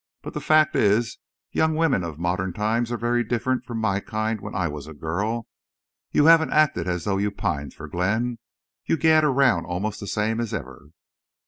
[0.23, 1.19] But the fact is
[1.51, 4.95] young women of modern times are very different from my kind when I was a
[4.95, 5.45] girl.
[6.11, 8.39] You haven't acted as though you pined for Glenn.
[8.83, 10.89] You gad around almost the same as ever."